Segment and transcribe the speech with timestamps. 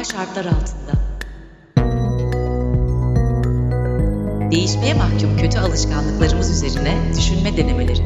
[0.00, 0.92] Anormal şartlar altında.
[4.50, 8.02] Değişmeye mahkum kötü alışkanlıklarımız üzerine düşünme denemeleri.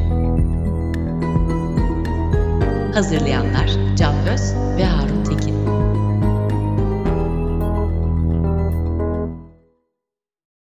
[2.93, 5.55] Hazırlayanlar Can Öz ve Harun Tekin.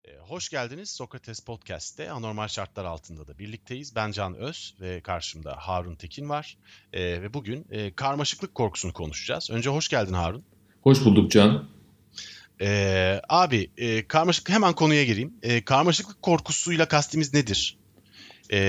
[0.05, 3.95] Ee, Hoş geldiniz Sokrates Podcast'te Anormal Şartlar Altında da birlikteyiz.
[3.95, 6.57] Ben Can Öz ve karşımda Harun Tekin var.
[6.93, 9.49] Ee, ve bugün e, karmaşıklık korkusunu konuşacağız.
[9.51, 10.54] Önce hoş geldin Harun.
[10.85, 11.63] Hoş bulduk Can.
[12.61, 15.33] Ee, abi e, karmaşık hemen konuya gireyim.
[15.43, 17.77] E, karmaşıklık korkusuyla kastimiz nedir?
[18.49, 18.59] E,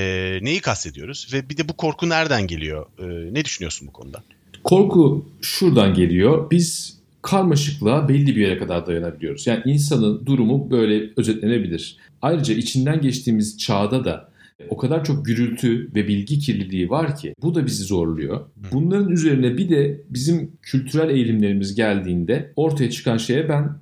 [0.43, 1.29] neyi kastediyoruz?
[1.33, 2.87] Ve bir de bu korku nereden geliyor?
[2.98, 4.23] E, ne düşünüyorsun bu konuda?
[4.65, 6.51] Korku şuradan geliyor.
[6.51, 9.46] Biz karmaşıklığa belli bir yere kadar dayanabiliyoruz.
[9.46, 11.96] Yani insanın durumu böyle özetlenebilir.
[12.23, 14.29] Ayrıca içinden geçtiğimiz çağda da
[14.71, 18.40] o kadar çok gürültü ve bilgi kirliliği var ki bu da bizi zorluyor.
[18.73, 23.79] Bunların üzerine bir de bizim kültürel eğilimlerimiz geldiğinde ortaya çıkan şeye ben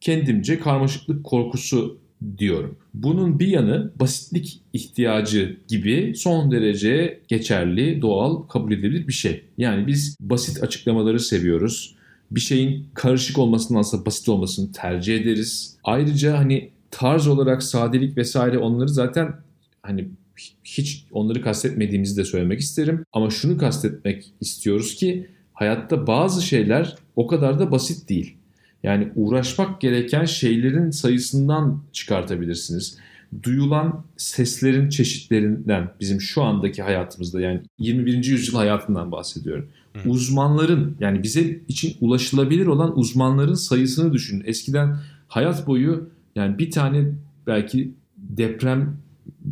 [0.00, 1.98] kendimce karmaşıklık korkusu
[2.38, 2.76] diyorum.
[2.94, 9.44] Bunun bir yanı basitlik ihtiyacı gibi son derece geçerli, doğal, kabul edilebilir bir şey.
[9.58, 11.94] Yani biz basit açıklamaları seviyoruz.
[12.30, 15.76] Bir şeyin karışık olmasındansa basit olmasını tercih ederiz.
[15.84, 19.34] Ayrıca hani tarz olarak sadelik vesaire onları zaten
[19.88, 20.08] hani
[20.64, 23.04] hiç onları kastetmediğimizi de söylemek isterim.
[23.12, 28.36] Ama şunu kastetmek istiyoruz ki hayatta bazı şeyler o kadar da basit değil.
[28.82, 32.98] Yani uğraşmak gereken şeylerin sayısından çıkartabilirsiniz.
[33.42, 38.24] Duyulan seslerin çeşitlerinden bizim şu andaki hayatımızda yani 21.
[38.24, 39.68] yüzyıl hayatından bahsediyorum.
[39.92, 40.08] Hı.
[40.08, 44.42] Uzmanların yani bize için ulaşılabilir olan uzmanların sayısını düşünün.
[44.46, 47.04] Eskiden hayat boyu yani bir tane
[47.46, 48.96] belki deprem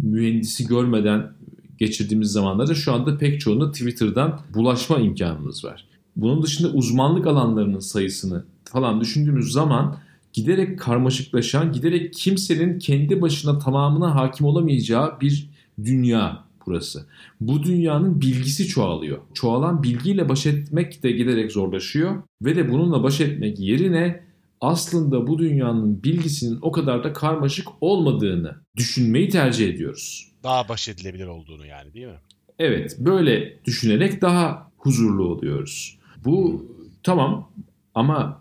[0.02, 1.32] mühendisi görmeden
[1.78, 5.84] geçirdiğimiz zamanlarda şu anda pek çoğunda Twitter'dan bulaşma imkanımız var.
[6.16, 9.96] Bunun dışında uzmanlık alanlarının sayısını falan düşündüğümüz zaman
[10.32, 15.50] giderek karmaşıklaşan, giderek kimsenin kendi başına tamamına hakim olamayacağı bir
[15.84, 17.06] dünya burası.
[17.40, 19.18] Bu dünyanın bilgisi çoğalıyor.
[19.34, 24.20] Çoğalan bilgiyle baş etmek de giderek zorlaşıyor ve de bununla baş etmek yerine
[24.60, 30.32] aslında bu dünyanın bilgisinin o kadar da karmaşık olmadığını düşünmeyi tercih ediyoruz.
[30.42, 32.20] Daha baş edilebilir olduğunu yani değil mi?
[32.58, 35.98] Evet, böyle düşünerek daha huzurlu oluyoruz.
[36.24, 36.66] Bu
[37.02, 37.50] tamam
[37.94, 38.40] ama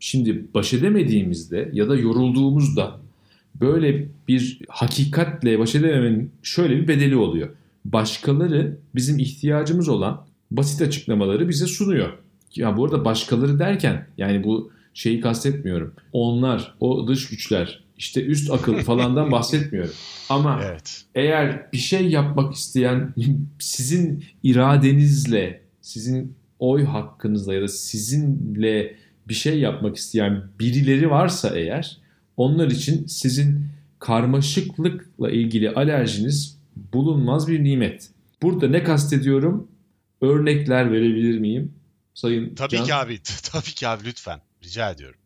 [0.00, 3.00] şimdi baş edemediğimizde ya da yorulduğumuzda
[3.60, 7.48] böyle bir hakikatle baş edememenin şöyle bir bedeli oluyor.
[7.84, 12.12] Başkaları bizim ihtiyacımız olan basit açıklamaları bize sunuyor.
[12.54, 15.94] Ya bu arada başkaları derken yani bu şeyi kastetmiyorum.
[16.12, 19.92] Onlar, o dış güçler, işte üst akıl falandan bahsetmiyorum.
[20.28, 21.04] Ama Evet.
[21.14, 23.14] eğer bir şey yapmak isteyen
[23.58, 28.96] sizin iradenizle, sizin oy hakkınızla ya da sizinle
[29.28, 31.98] bir şey yapmak isteyen birileri varsa eğer
[32.36, 33.66] onlar için sizin
[33.98, 36.58] karmaşıklıkla ilgili alerjiniz
[36.92, 38.10] bulunmaz bir nimet.
[38.42, 39.68] Burada ne kastediyorum?
[40.20, 41.72] Örnekler verebilir miyim?
[42.14, 42.84] Sayın Tabii Can?
[42.84, 43.18] ki abi.
[43.52, 44.40] Tabii ki abi lütfen.
[44.64, 45.18] Rica ediyorum.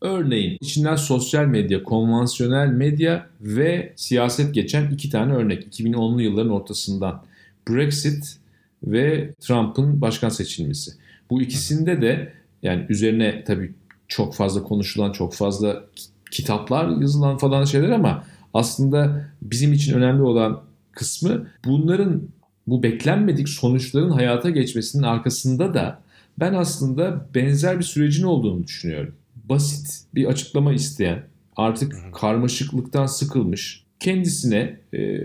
[0.00, 5.80] Örneğin içinden sosyal medya, konvansiyonel medya ve siyaset geçen iki tane örnek.
[5.80, 7.24] 2010'lu yılların ortasından.
[7.68, 8.36] Brexit
[8.84, 10.90] ve Trump'ın başkan seçilmesi.
[11.30, 13.74] Bu ikisinde de yani üzerine tabii
[14.08, 18.24] çok fazla konuşulan, çok fazla ki- kitaplar yazılan falan şeyler ama
[18.54, 20.62] aslında bizim için önemli olan
[20.92, 22.22] kısmı bunların
[22.66, 26.01] bu beklenmedik sonuçların hayata geçmesinin arkasında da
[26.40, 29.14] ben aslında benzer bir sürecin olduğunu düşünüyorum.
[29.44, 31.26] Basit bir açıklama isteyen,
[31.56, 35.20] artık karmaşıklıktan sıkılmış, kendisine e,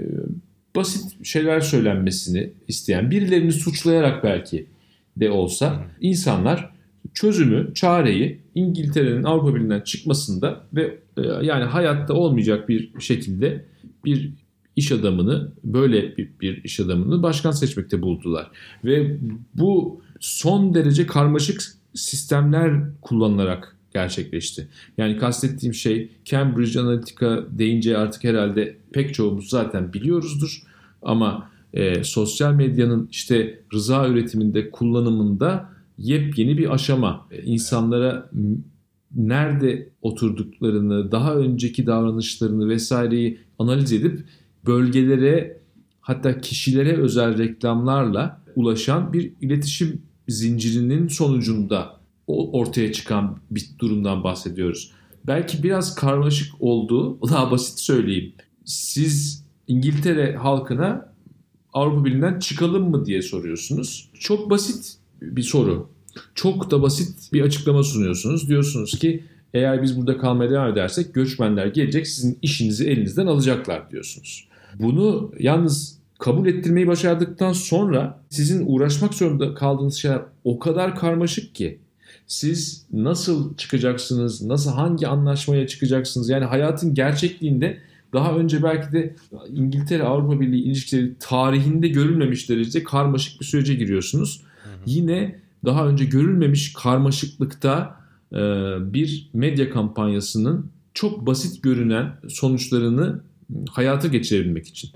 [0.75, 4.67] basit şeyler söylenmesini isteyen, birilerini suçlayarak belki
[5.17, 6.71] de olsa insanlar
[7.13, 13.65] çözümü, çareyi İngiltere'nin Avrupa Birliği'nden çıkmasında ve e, yani hayatta olmayacak bir şekilde
[14.05, 14.33] bir
[14.75, 18.51] iş adamını böyle bir, bir iş adamını başkan seçmekte buldular.
[18.85, 19.17] Ve
[19.53, 21.61] bu son derece karmaşık
[21.93, 24.67] sistemler kullanılarak gerçekleşti.
[24.97, 30.61] Yani kastettiğim şey Cambridge Analytica deyince artık herhalde pek çoğumuz zaten biliyoruzdur.
[31.01, 37.27] Ama e, sosyal medyanın işte rıza üretiminde, kullanımında yepyeni bir aşama.
[37.31, 38.29] E, İnsanlara
[39.15, 44.23] nerede oturduklarını, daha önceki davranışlarını vesaireyi analiz edip
[44.65, 45.57] bölgelere
[46.01, 51.97] hatta kişilere özel reklamlarla ulaşan bir iletişim zincirinin sonucunda
[52.27, 54.91] ortaya çıkan bir durumdan bahsediyoruz.
[55.27, 58.33] Belki biraz karmaşık olduğu, daha basit söyleyeyim.
[58.65, 61.13] Siz İngiltere halkına
[61.73, 64.09] Avrupa Birliği'nden çıkalım mı diye soruyorsunuz.
[64.19, 65.89] Çok basit bir soru.
[66.35, 68.49] Çok da basit bir açıklama sunuyorsunuz.
[68.49, 69.23] Diyorsunuz ki
[69.53, 74.47] eğer biz burada kalmaya devam edersek göçmenler gelecek sizin işinizi elinizden alacaklar diyorsunuz.
[74.79, 81.79] Bunu yalnız kabul ettirmeyi başardıktan sonra sizin uğraşmak zorunda kaldığınız şeyler o kadar karmaşık ki
[82.27, 86.29] siz nasıl çıkacaksınız, nasıl hangi anlaşmaya çıkacaksınız?
[86.29, 87.77] Yani hayatın gerçekliğinde
[88.13, 89.15] daha önce belki de
[89.53, 94.41] İngiltere Avrupa Birliği ilişkileri tarihinde görülmemiş derecede karmaşık bir sürece giriyorsunuz.
[94.63, 94.73] Hı hı.
[94.85, 97.97] Yine daha önce görülmemiş karmaşıklıkta
[98.33, 98.37] e,
[98.93, 103.21] bir medya kampanyasının çok basit görünen sonuçlarını
[103.69, 104.89] hayata geçirebilmek için.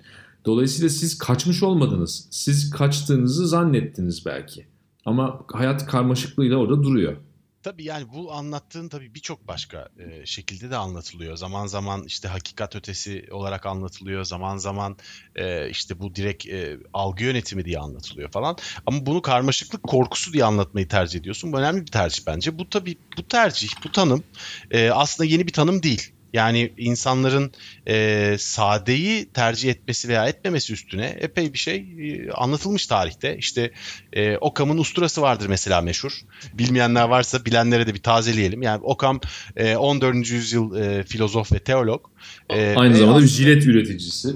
[0.46, 2.28] Dolayısıyla siz kaçmış olmadınız.
[2.32, 4.68] Siz kaçtığınızı zannettiniz belki.
[5.06, 7.18] Ama hayat karmaşıklığıyla orada duruyor.
[7.64, 11.36] Tabii yani bu anlattığın tabii birçok başka e, şekilde de anlatılıyor.
[11.36, 14.24] Zaman zaman işte hakikat ötesi olarak anlatılıyor.
[14.24, 14.98] Zaman zaman
[15.36, 18.58] e, işte bu direkt e, algı yönetimi diye anlatılıyor falan.
[18.86, 21.54] Ama bunu karmaşıklık korkusu diye anlatmayı tercih ediyorsun.
[21.54, 22.60] Bu önemli bir tercih bence.
[22.60, 24.24] Bu tabii bu tercih, bu tanım
[24.72, 26.14] e, aslında yeni bir tanım değil.
[26.34, 27.52] Yani insanların
[27.88, 33.38] e, sadeyi tercih etmesi veya etmemesi üstüne epey bir şey e, anlatılmış tarihte.
[33.38, 33.72] İşte
[34.14, 36.22] e, Okam'ın usturası vardır mesela meşhur.
[36.54, 38.62] Bilmeyenler varsa bilenlere de bir tazeleyelim.
[38.62, 39.20] Yani Okam
[39.56, 40.32] e, 14.
[40.32, 42.06] yüzyıl e, filozof ve teolog.
[42.50, 43.24] E, Aynı zamanda aslında...
[43.24, 44.36] bir jilet üreticisi.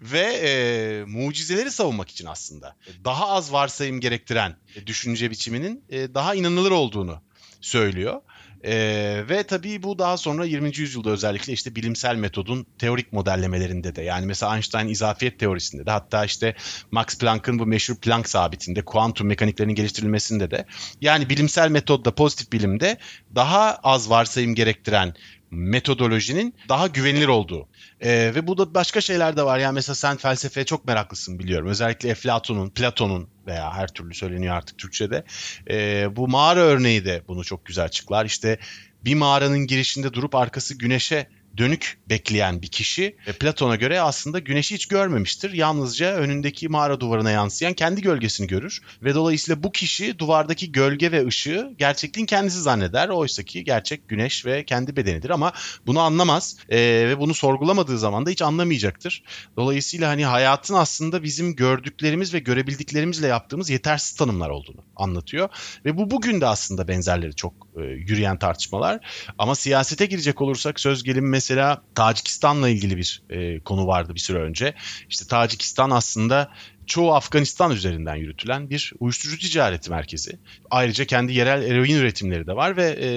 [0.00, 4.56] ve e, mucizeleri savunmak için aslında daha az varsayım gerektiren
[4.86, 7.22] düşünce biçiminin e, daha inanılır olduğunu
[7.60, 8.20] söylüyor.
[8.64, 10.76] Ee, ve tabii bu daha sonra 20.
[10.76, 16.24] yüzyılda özellikle işte bilimsel metodun teorik modellemelerinde de yani mesela Einstein izafiyet teorisinde de hatta
[16.24, 16.54] işte
[16.90, 20.64] Max Planck'ın bu meşhur Planck sabitinde kuantum mekaniklerinin geliştirilmesinde de
[21.00, 22.98] yani bilimsel metodda pozitif bilimde
[23.34, 25.14] daha az varsayım gerektiren
[25.50, 27.68] metodolojinin daha güvenilir olduğu.
[28.00, 29.58] Ee, ve bu da başka şeyler de var.
[29.58, 31.68] Yani mesela sen felsefeye çok meraklısın biliyorum.
[31.68, 35.24] Özellikle Eflatun'un, Platon'un veya her türlü söyleniyor artık Türkçe'de.
[35.70, 38.24] Ee, bu mağara örneği de bunu çok güzel açıklar.
[38.24, 38.58] İşte
[39.04, 41.26] bir mağaranın girişinde durup arkası güneşe
[41.58, 45.52] dönük bekleyen bir kişi e, Platon'a göre aslında güneşi hiç görmemiştir.
[45.52, 51.26] Yalnızca önündeki mağara duvarına yansıyan kendi gölgesini görür ve dolayısıyla bu kişi duvardaki gölge ve
[51.26, 53.08] ışığı gerçekliğin kendisi zanneder.
[53.08, 55.52] Oysa ki gerçek güneş ve kendi bedenidir ama
[55.86, 56.78] bunu anlamaz e,
[57.08, 59.22] ve bunu sorgulamadığı zaman da hiç anlamayacaktır.
[59.56, 65.48] Dolayısıyla hani hayatın aslında bizim gördüklerimiz ve görebildiklerimizle yaptığımız yetersiz tanımlar olduğunu anlatıyor
[65.84, 69.00] ve bu bugün de aslında benzerleri çok e, yürüyen tartışmalar.
[69.38, 74.38] Ama siyasete girecek olursak söz gelimi mesela Tacikistan'la ilgili bir e, konu vardı bir süre
[74.38, 74.74] önce.
[75.08, 76.50] İşte Tacikistan aslında
[76.86, 80.38] çoğu Afganistan üzerinden yürütülen bir uyuşturucu ticareti merkezi.
[80.70, 83.08] Ayrıca kendi yerel eroin üretimleri de var ve e,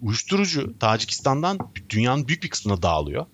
[0.00, 1.58] uyuşturucu Tacikistan'dan
[1.90, 3.26] dünyanın büyük bir kısmına dağılıyor.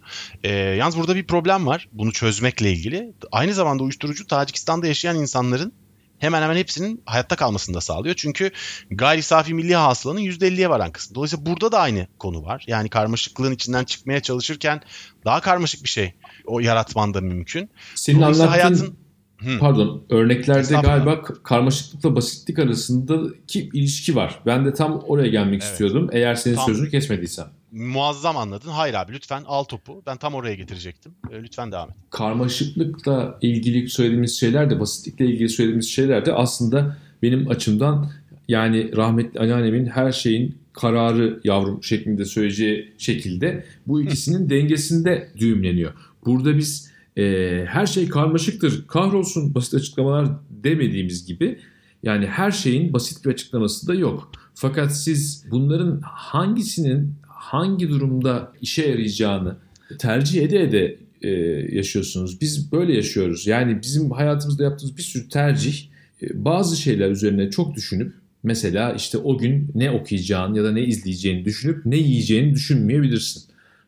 [0.44, 3.12] E, yalnız burada bir problem var bunu çözmekle ilgili.
[3.32, 5.72] Aynı zamanda uyuşturucu Tacikistan'da yaşayan insanların
[6.20, 8.14] hemen hemen hepsinin hayatta kalmasını da sağlıyor.
[8.14, 8.50] Çünkü
[8.90, 11.14] gayri safi milli hasılanın %50'ye varan kısmı.
[11.14, 12.64] Dolayısıyla burada da aynı konu var.
[12.66, 14.80] Yani karmaşıklığın içinden çıkmaya çalışırken
[15.24, 16.14] daha karmaşık bir şey
[16.46, 17.70] o yaratman da mümkün.
[17.94, 18.96] Senin anlattığın hayatın
[19.40, 19.58] Hı.
[19.58, 24.40] Pardon, örneklerde galiba karmaşıklıkla basitlik arasındaki ilişki var.
[24.46, 25.72] Ben de tam oraya gelmek evet.
[25.72, 26.08] istiyordum.
[26.12, 28.70] Eğer senin tam, sözünü kesmediysem muazzam anladın.
[28.70, 30.02] Hayır abi lütfen al topu.
[30.06, 31.12] Ben tam oraya getirecektim.
[31.30, 31.96] E, lütfen devam et.
[32.10, 38.10] Karmaşıklıkla ilgili söylediğimiz şeyler de basitlikle ilgili söylediğimiz şeyler de aslında benim açımdan
[38.48, 45.92] yani rahmetli anneannemin her şeyin kararı yavrum şeklinde söyleyeceği şekilde bu ikisinin dengesinde düğümleniyor.
[46.26, 51.58] Burada biz e, her şey karmaşıktır, kahrolsun basit açıklamalar demediğimiz gibi
[52.02, 54.32] yani her şeyin basit bir açıklaması da yok.
[54.54, 57.14] Fakat siz bunların hangisinin
[57.50, 59.56] hangi durumda işe yarayacağını
[59.98, 61.30] tercih ede ede e,
[61.76, 62.40] yaşıyorsunuz.
[62.40, 63.46] Biz böyle yaşıyoruz.
[63.46, 65.84] Yani bizim hayatımızda yaptığımız bir sürü tercih
[66.22, 70.82] e, bazı şeyler üzerine çok düşünüp mesela işte o gün ne okuyacağını ya da ne
[70.82, 73.42] izleyeceğini düşünüp ne yiyeceğini düşünmeyebilirsin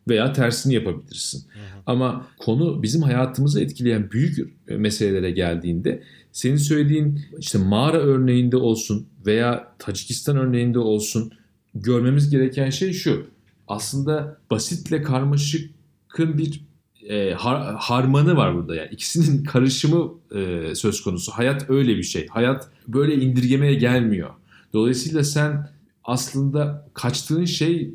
[0.09, 1.39] veya tersini yapabilirsin.
[1.39, 1.83] Hı hı.
[1.87, 6.03] Ama konu bizim hayatımızı etkileyen büyük meselelere geldiğinde
[6.33, 11.33] senin söylediğin işte mağara örneğinde olsun veya Tacikistan örneğinde olsun
[11.75, 13.32] görmemiz gereken şey şu
[13.69, 16.65] aslında basitle karmaşıkın bir
[17.09, 21.33] e, har, harmanı var burada yani ikisinin karışımı e, söz konusu.
[21.33, 22.27] Hayat öyle bir şey.
[22.27, 24.31] Hayat böyle indirgemeye gelmiyor.
[24.73, 25.69] Dolayısıyla sen
[26.05, 27.95] aslında kaçtığın şey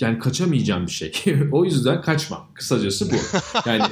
[0.00, 1.12] yani kaçamayacağın bir şey.
[1.52, 2.48] o yüzden kaçma.
[2.54, 3.14] Kısacası bu.
[3.66, 3.84] Yani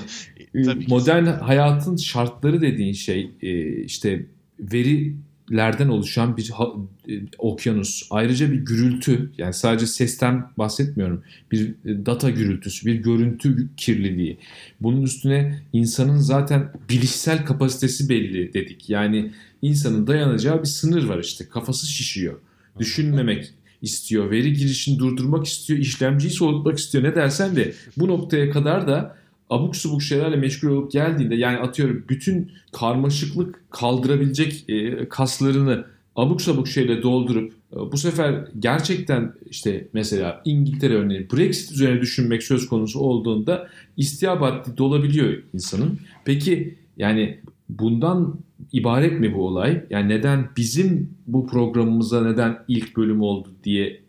[0.89, 4.27] modern hayatın şartları dediğin şey e, işte
[4.59, 5.17] veri
[5.53, 6.69] lerden oluşan bir ha,
[7.09, 8.09] e, okyanus.
[8.11, 11.23] Ayrıca bir gürültü yani sadece sesten bahsetmiyorum.
[11.53, 14.39] Bir e, data gürültüsü, bir görüntü kirliliği.
[14.81, 18.91] Bunun üstüne insanın zaten bilişsel kapasitesi belli dedik.
[18.91, 19.31] Yani
[19.63, 21.49] insanın dayanacağı bir sınır var işte.
[21.49, 22.39] Kafası şişiyor.
[22.79, 24.31] Düşünmemek istiyor.
[24.31, 25.79] Veri girişini durdurmak istiyor.
[25.79, 27.05] işlemciyi soğutmak istiyor.
[27.05, 29.22] Ne dersen de bu noktaya kadar da
[29.53, 35.85] abuk subuk şeylerle meşgul olup geldiğinde yani atıyorum bütün karmaşıklık kaldırabilecek e, kaslarını
[36.17, 42.43] abuk sabuk şeyle doldurup e, bu sefer gerçekten işte mesela İngiltere örneği Brexit üzerine düşünmek
[42.43, 45.99] söz konusu olduğunda istihap dolabiliyor insanın.
[46.25, 48.39] Peki yani bundan
[48.73, 49.85] ibaret mi bu olay?
[49.91, 54.01] Yani neden bizim bu programımıza neden ilk bölüm oldu diye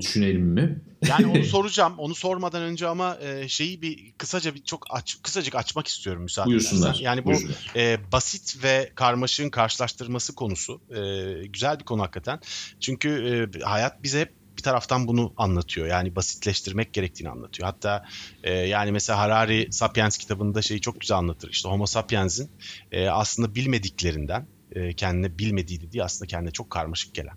[0.00, 0.80] düşünelim mi?
[1.08, 1.94] Yani onu soracağım.
[1.98, 6.48] Onu sormadan önce ama e, şeyi bir kısaca bir çok aç, kısacık açmak istiyorum müsaade
[6.48, 6.98] Buyursunlar.
[7.00, 7.32] Yani bu
[7.76, 12.40] e, basit ve karmaşığın karşılaştırması konusu e, güzel bir konu hakikaten.
[12.80, 15.86] Çünkü e, hayat bize hep bir taraftan bunu anlatıyor.
[15.86, 17.66] Yani basitleştirmek gerektiğini anlatıyor.
[17.66, 18.04] Hatta
[18.42, 21.50] e, yani mesela Harari Sapiens kitabında şeyi çok güzel anlatır.
[21.50, 22.50] İşte Homo sapiens'in
[22.92, 27.36] e, aslında bilmediklerinden e, kendine bilmediği dediği aslında kendine çok karmaşık gelen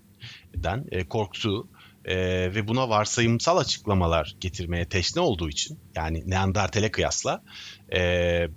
[0.56, 1.68] den e, korktuğu
[2.06, 2.16] e,
[2.56, 7.44] ve buna varsayımsal açıklamalar getirmeye teşne olduğu için yani Neandertal'e kıyasla
[7.96, 8.48] e,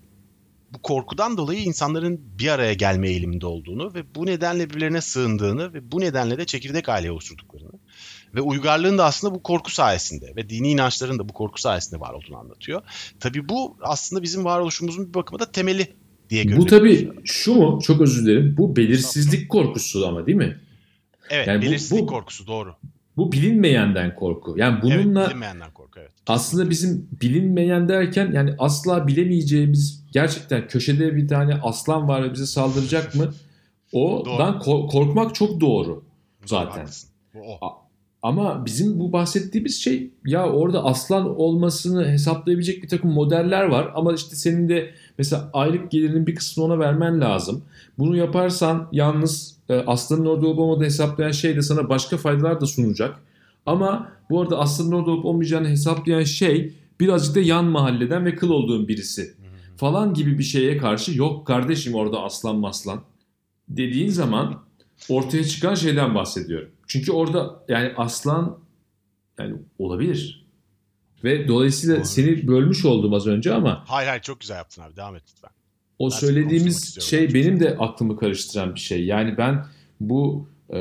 [0.72, 5.92] bu korkudan dolayı insanların bir araya gelme eğiliminde olduğunu ve bu nedenle birbirlerine sığındığını ve
[5.92, 7.72] bu nedenle de çekirdek aile oluşturduklarını
[8.34, 12.14] ve uygarlığın da aslında bu korku sayesinde ve dini inançların da bu korku sayesinde var
[12.14, 12.82] olduğunu anlatıyor.
[13.20, 15.92] Tabii bu aslında bizim varoluşumuzun bir bakıma da temeli
[16.30, 16.62] diye görülüyor.
[16.62, 17.80] Bu tabii şu mu?
[17.82, 18.54] Çok özür dilerim.
[18.58, 20.60] Bu belirsizlik korkusu ama değil mi?
[21.30, 22.76] Evet, yani belirsizlik bu, bu, korkusu doğru.
[23.16, 24.54] Bu bilinmeyenden korku.
[24.56, 26.10] Yani bununla evet, bilinmeyenden korku evet.
[26.26, 32.46] Aslında bizim bilinmeyen derken yani asla bilemeyeceğimiz gerçekten köşede bir tane aslan var ve bize
[32.46, 33.34] saldıracak mı?
[33.92, 36.04] O'dan ko- korkmak çok doğru
[36.46, 36.86] zaten.
[38.22, 44.12] Ama bizim bu bahsettiğimiz şey ya orada aslan olmasını hesaplayabilecek bir takım modeller var ama
[44.12, 47.64] işte senin de mesela aylık gelirinin bir kısmını ona vermen lazım.
[47.98, 52.66] Bunu yaparsan yalnız e, aslanın orada olup olmadığını hesaplayan şey de sana başka faydalar da
[52.66, 53.20] sunacak.
[53.66, 58.50] Ama bu arada aslanın orada olup olmayacağını hesaplayan şey birazcık da yan mahalleden ve kıl
[58.50, 59.34] olduğun birisi
[59.76, 63.02] falan gibi bir şeye karşı yok kardeşim orada aslan maslan
[63.68, 64.62] dediğin zaman
[65.08, 66.68] ortaya çıkan şeyden bahsediyorum.
[66.86, 68.58] Çünkü orada yani aslan
[69.38, 70.46] yani olabilir.
[71.24, 72.04] Ve dolayısıyla Doğru.
[72.04, 73.84] seni bölmüş oldum az önce ama.
[73.86, 75.50] Hayır hayır çok güzel yaptın abi devam et lütfen.
[75.98, 79.04] O ben söylediğimiz şey benim de aklımı karıştıran bir şey.
[79.04, 79.64] Yani ben
[80.00, 80.74] bu e,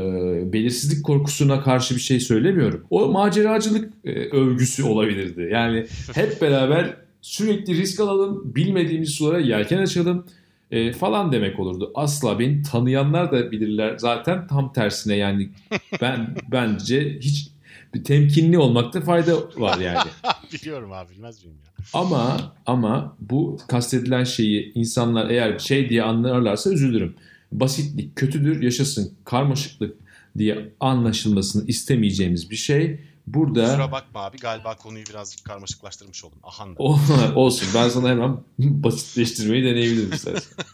[0.54, 2.86] belirsizlik korkusuna karşı bir şey söylemiyorum.
[2.90, 5.50] O maceracılık e, övgüsü olabilirdi.
[5.52, 10.26] Yani hep beraber sürekli risk alalım, bilmediğimiz sulara yelken açalım
[10.72, 11.92] e, falan demek olurdu.
[11.96, 15.50] Asla beni tanıyanlar da bilirler zaten tam tersine yani
[16.02, 17.48] ben bence hiç
[17.96, 20.10] bir temkinli olmakta fayda var yani.
[20.54, 21.86] Biliyorum abi bilmez miyim ya.
[21.94, 27.16] Ama ama bu kastedilen şeyi insanlar eğer şey diye anlarlarsa üzülürüm.
[27.52, 29.98] Basitlik kötüdür yaşasın karmaşıklık
[30.38, 33.66] diye anlaşılmasını istemeyeceğimiz bir şey Burada...
[33.66, 36.40] Kusura bakma abi galiba konuyu birazcık karmaşıklaştırmış oldum.
[36.44, 36.76] Ahan.
[37.36, 40.66] Olsun ben sana hemen basitleştirmeyi deneyebilirim istersen.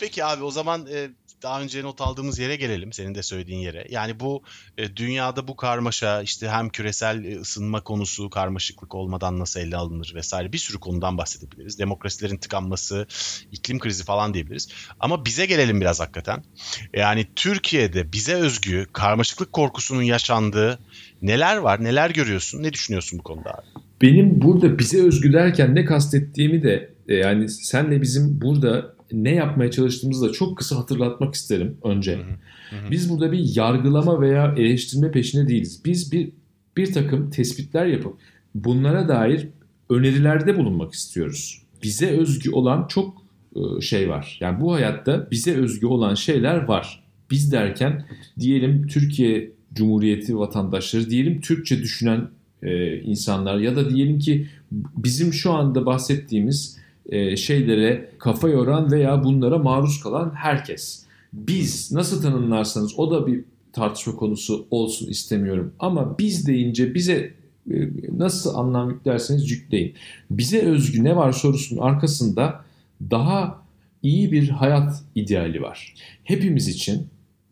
[0.00, 1.10] Peki abi o zaman e,
[1.42, 2.92] daha önce not aldığımız yere gelelim.
[2.92, 3.86] Senin de söylediğin yere.
[3.90, 4.42] Yani bu
[4.78, 10.12] e, dünyada bu karmaşa işte hem küresel e, ısınma konusu karmaşıklık olmadan nasıl ele alınır
[10.14, 11.78] vesaire bir sürü konudan bahsedebiliriz.
[11.78, 13.06] Demokrasilerin tıkanması,
[13.52, 14.68] iklim krizi falan diyebiliriz.
[15.00, 16.44] Ama bize gelelim biraz hakikaten.
[16.94, 20.78] Yani Türkiye'de bize özgü karmaşıklık korkusunun yaşandığı
[21.22, 21.84] neler var?
[21.84, 22.62] Neler görüyorsun?
[22.62, 23.66] Ne düşünüyorsun bu konuda abi?
[24.02, 29.70] Benim burada bize özgü derken ne kastettiğimi de e, yani senle bizim burada ne yapmaya
[29.70, 32.16] çalıştığımızı da çok kısa hatırlatmak isterim önce.
[32.16, 32.90] Hı hı.
[32.90, 35.82] Biz burada bir yargılama veya eleştirme peşinde değiliz.
[35.84, 36.30] Biz bir
[36.76, 38.16] bir takım tespitler yapıp
[38.54, 39.48] bunlara dair
[39.90, 41.62] önerilerde bulunmak istiyoruz.
[41.82, 43.22] Bize özgü olan çok
[43.56, 44.38] e, şey var.
[44.40, 47.04] Yani bu hayatta bize özgü olan şeyler var.
[47.30, 48.06] Biz derken
[48.38, 52.28] diyelim Türkiye Cumhuriyeti vatandaşları, diyelim Türkçe düşünen
[52.62, 59.24] e, insanlar ya da diyelim ki bizim şu anda bahsettiğimiz e, şeylere kafa yoran veya
[59.24, 61.06] bunlara maruz kalan herkes.
[61.32, 65.72] Biz nasıl tanımlarsanız o da bir tartışma konusu olsun istemiyorum.
[65.78, 67.34] Ama biz deyince bize
[67.70, 67.88] e,
[68.18, 69.94] nasıl anlam yüklerseniz yükleyin.
[70.30, 72.64] Bize özgü ne var sorusunun arkasında
[73.10, 73.62] daha
[74.02, 75.94] iyi bir hayat ideali var.
[76.24, 77.06] Hepimiz için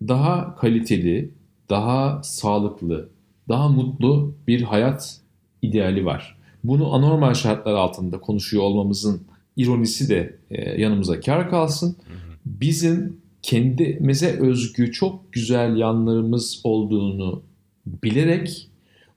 [0.08, 1.30] daha kaliteli,
[1.70, 3.08] daha sağlıklı,
[3.48, 5.20] daha mutlu bir hayat
[5.62, 6.38] ideali var.
[6.64, 9.20] Bunu anormal şartlar altında konuşuyor olmamızın
[9.58, 11.96] ironisi de e, yanımıza kar kalsın.
[12.46, 17.42] Bizim kendimize özgü çok güzel yanlarımız olduğunu
[17.86, 18.68] bilerek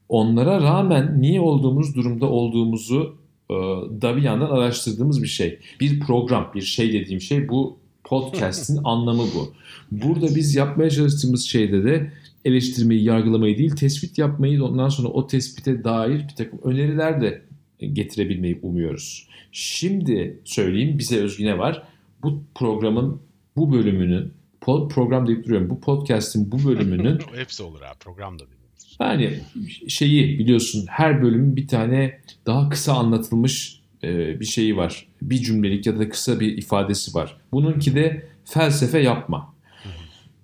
[0.10, 3.16] onlara rağmen niye olduğumuz durumda olduğumuzu
[3.50, 3.54] e,
[4.02, 5.60] da bir yandan araştırdığımız bir şey.
[5.80, 9.54] Bir program, bir şey dediğim şey bu podcast'in anlamı bu.
[9.92, 12.12] Burada biz yapmaya çalıştığımız şeyde de
[12.46, 17.42] eleştirmeyi, yargılamayı değil, tespit yapmayı ondan sonra o tespite dair bir takım öneriler de
[17.88, 19.28] getirebilmeyi umuyoruz.
[19.52, 21.84] Şimdi söyleyeyim bize özgü ne var?
[22.24, 23.22] Bu programın
[23.56, 25.70] bu bölümünün program deyip duruyorum.
[25.70, 28.98] Bu podcast'in bu bölümünün hepsi olur ha program da denilir.
[29.00, 29.40] Yani
[29.88, 35.08] şeyi biliyorsun her bölümün bir tane daha kısa anlatılmış e, bir şeyi var.
[35.22, 37.38] Bir cümlelik ya da kısa bir ifadesi var.
[37.52, 39.51] Bununki de felsefe yapma.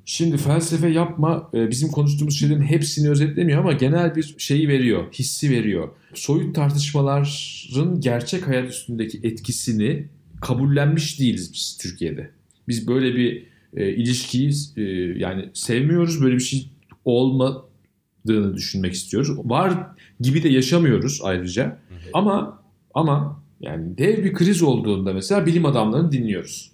[0.09, 5.51] Şimdi felsefe yapma e, bizim konuştuğumuz şeylerin hepsini özetlemiyor ama genel bir şeyi veriyor, hissi
[5.51, 5.89] veriyor.
[6.13, 10.07] Soyut tartışmaların gerçek hayat üstündeki etkisini
[10.41, 12.29] kabullenmiş değiliz biz Türkiye'de.
[12.67, 13.43] Biz böyle bir
[13.77, 14.81] e, ilişkiyi e,
[15.19, 16.69] yani sevmiyoruz, böyle bir şey
[17.05, 19.37] olmadığını düşünmek istiyoruz.
[19.37, 19.87] Var
[20.19, 21.79] gibi de yaşamıyoruz ayrıca.
[22.13, 26.71] Ama ama yani dev bir kriz olduğunda mesela bilim adamlarını dinliyoruz.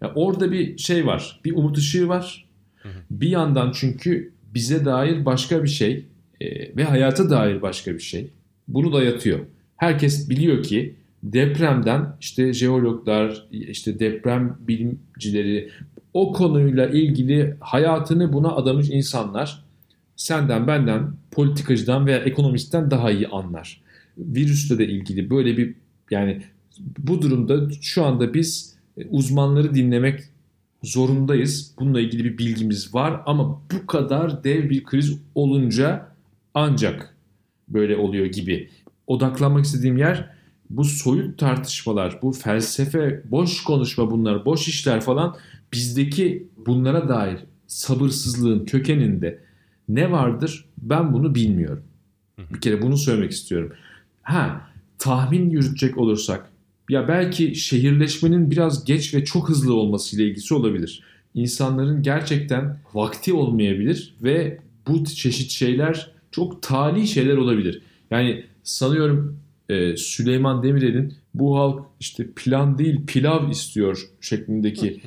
[0.00, 2.43] Yani orada bir şey var, bir umut ışığı var
[3.10, 6.06] bir yandan çünkü bize dair başka bir şey
[6.40, 8.30] e, ve hayata dair başka bir şey.
[8.68, 9.38] Bunu dayatıyor.
[9.76, 15.70] Herkes biliyor ki depremden işte jeologlar, işte deprem bilimcileri
[16.14, 19.64] o konuyla ilgili hayatını buna adamış insanlar
[20.16, 23.80] senden benden politikacıdan veya ekonomistten daha iyi anlar.
[24.18, 25.74] Virüsle de ilgili böyle bir
[26.10, 26.42] yani
[26.98, 28.76] bu durumda şu anda biz
[29.10, 30.20] uzmanları dinlemek
[30.84, 31.74] zorundayız.
[31.78, 36.08] Bununla ilgili bir bilgimiz var ama bu kadar dev bir kriz olunca
[36.54, 37.16] ancak
[37.68, 38.70] böyle oluyor gibi.
[39.06, 40.30] Odaklanmak istediğim yer
[40.70, 45.36] bu soyut tartışmalar, bu felsefe, boş konuşma bunlar, boş işler falan
[45.72, 49.40] bizdeki bunlara dair sabırsızlığın kökeninde
[49.88, 51.84] ne vardır ben bunu bilmiyorum.
[52.54, 53.72] Bir kere bunu söylemek istiyorum.
[54.22, 54.60] Ha
[54.98, 56.50] tahmin yürütecek olursak
[56.88, 61.02] ya belki şehirleşmenin biraz geç ve çok hızlı olmasıyla ilgisi olabilir.
[61.34, 67.82] İnsanların gerçekten vakti olmayabilir ve bu çeşit şeyler çok tali şeyler olabilir.
[68.10, 75.00] Yani sanıyorum e, Süleyman Demirel'in bu halk işte plan değil pilav istiyor şeklindeki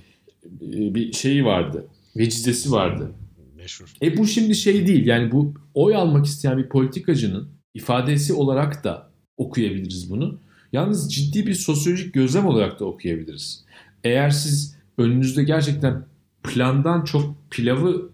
[0.46, 1.88] e, bir şeyi vardı.
[2.18, 3.12] Vecizesi vardı.
[3.58, 3.94] Meşhur.
[4.02, 9.12] E bu şimdi şey değil yani bu oy almak isteyen bir politikacının ifadesi olarak da
[9.38, 10.40] okuyabiliriz bunu.
[10.74, 13.64] Yalnız ciddi bir sosyolojik gözlem olarak da okuyabiliriz.
[14.04, 16.06] Eğer siz önünüzde gerçekten
[16.44, 18.10] plandan çok pilavı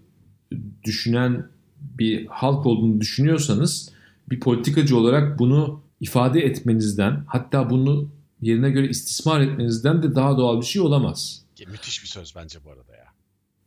[0.83, 1.47] düşünen
[1.79, 3.91] bir halk olduğunu düşünüyorsanız
[4.29, 8.09] bir politikacı olarak bunu ifade etmenizden hatta bunu
[8.41, 11.43] yerine göre istismar etmenizden de daha doğal bir şey olamaz.
[11.67, 13.05] Müthiş bir söz bence bu arada ya.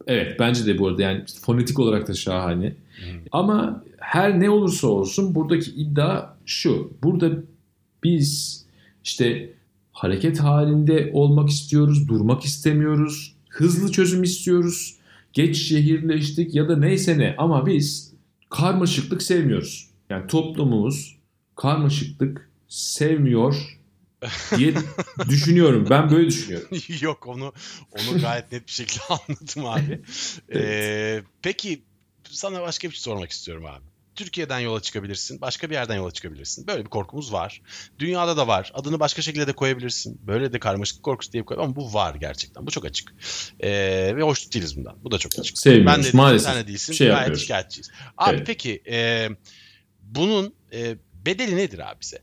[0.06, 2.68] Evet bence de bu arada yani fonetik olarak da şahane.
[2.68, 3.20] Hmm.
[3.32, 6.92] Ama her ne olursa olsun buradaki iddia şu.
[7.02, 7.30] Burada
[8.04, 8.65] biz
[9.06, 9.54] işte
[9.92, 14.96] hareket halinde olmak istiyoruz, durmak istemiyoruz, hızlı çözüm istiyoruz,
[15.32, 18.12] geç şehirleştik ya da neyse ne ama biz
[18.50, 19.90] karmaşıklık sevmiyoruz.
[20.10, 21.18] Yani toplumumuz
[21.56, 23.78] karmaşıklık sevmiyor
[24.56, 24.74] diye
[25.28, 25.86] düşünüyorum.
[25.90, 26.68] Ben böyle düşünüyorum.
[27.00, 27.52] Yok onu
[27.92, 30.00] onu gayet net bir şekilde anladım abi.
[30.48, 30.64] evet.
[30.64, 31.82] Ee, peki
[32.30, 33.84] sana başka bir şey sormak istiyorum abi.
[34.16, 35.40] Türkiye'den yola çıkabilirsin.
[35.40, 36.66] Başka bir yerden yola çıkabilirsin.
[36.66, 37.62] Böyle bir korkumuz var.
[37.98, 38.72] Dünyada da var.
[38.74, 40.20] Adını başka şekilde de koyabilirsin.
[40.26, 42.66] Böyle de karmaşık korkusu diye koy ama bu var gerçekten.
[42.66, 43.14] Bu çok açık.
[43.60, 44.96] Ee, ve hoş değiliz bundan.
[45.04, 45.58] Bu da çok açık.
[45.58, 46.52] Sevmiyoruz ben de maalesef.
[46.52, 46.92] Sen de değilsin.
[46.92, 47.42] Şey gayet yapıyoruz.
[47.42, 47.90] şikayetçiyiz.
[48.18, 48.46] Abi evet.
[48.46, 49.28] peki e,
[50.02, 52.18] bunun e, bedeli nedir abi bize?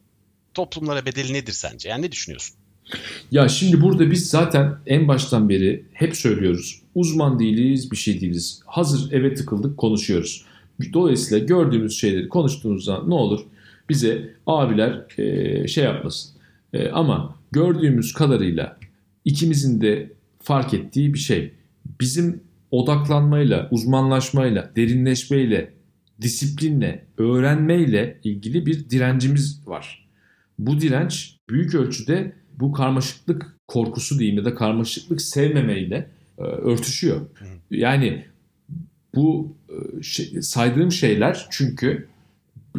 [0.54, 1.90] Toplumlara bedeli nedir sence?
[1.90, 2.56] Yani ne düşünüyorsun?
[3.32, 6.82] Ya şimdi burada biz zaten en baştan beri hep söylüyoruz.
[6.96, 8.60] Uzman değiliz, bir şey değiliz.
[8.66, 10.46] Hazır eve tıkıldık konuşuyoruz.
[10.94, 13.40] Dolayısıyla gördüğümüz şeyleri konuştuğumuzda ne olur
[13.90, 16.32] bize abiler e, şey yapmasın.
[16.74, 18.78] E, ama gördüğümüz kadarıyla
[19.26, 21.54] ikimizin de fark ettiği bir şey.
[22.02, 25.74] Bizim odaklanmayla, uzmanlaşmayla, derinleşmeyle,
[26.22, 30.10] disiplinle, öğrenmeyle ilgili bir direncimiz var.
[30.60, 37.22] Bu direnç büyük ölçüde bu karmaşıklık korkusu diyeyim ya da karmaşıklık sevmemeyle e, örtüşüyor.
[37.72, 38.26] Yani
[39.16, 42.08] bu e, şey, saydığım şeyler çünkü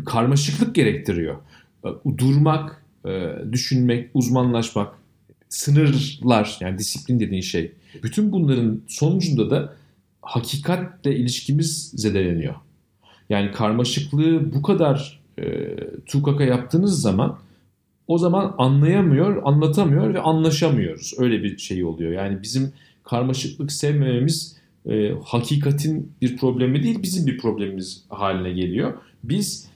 [0.05, 1.37] karmaşıklık gerektiriyor.
[1.85, 4.95] E, durmak, e, düşünmek, uzmanlaşmak,
[5.49, 7.73] sınırlar yani disiplin dediğin şey.
[8.03, 9.75] Bütün bunların sonucunda da
[10.23, 12.55] hakikatle ilişkimiz zedeleniyor.
[13.29, 17.39] Yani karmaşıklığı bu kadar e, tukaka yaptığınız zaman
[18.07, 21.15] o zaman anlayamıyor, anlatamıyor ve anlaşamıyoruz.
[21.19, 22.13] Öyle bir şey oluyor.
[22.13, 22.73] Yani bizim
[23.05, 24.57] karmaşıklık sevmememiz
[24.91, 28.95] e, hakikatin bir problemi değil bizim bir problemimiz haline geliyor.
[29.25, 29.69] Biz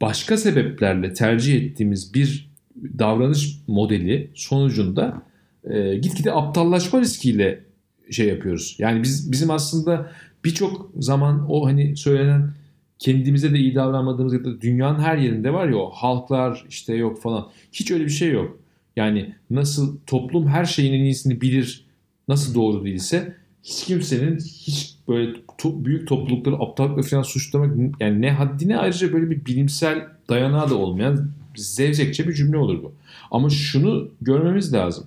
[0.00, 2.50] başka sebeplerle tercih ettiğimiz bir
[2.98, 5.22] davranış modeli sonucunda
[5.64, 7.64] e, gitgide aptallaşma riskiyle
[8.10, 8.76] şey yapıyoruz.
[8.78, 10.12] Yani biz bizim aslında
[10.44, 12.50] birçok zaman o hani söylenen
[12.98, 17.22] kendimize de iyi davranmadığımız ya da dünyanın her yerinde var ya o halklar işte yok
[17.22, 17.48] falan.
[17.72, 18.58] Hiç öyle bir şey yok.
[18.96, 21.84] Yani nasıl toplum her şeyin en iyisini bilir
[22.28, 28.30] nasıl doğru değilse hiç kimsenin hiç böyle to- büyük toplulukları aptallıkla falan suçlamak yani ne
[28.32, 32.92] haddine ayrıca böyle bir bilimsel dayanağı da olmayan zevzekçe bir cümle olur bu.
[33.30, 35.06] Ama şunu görmemiz lazım.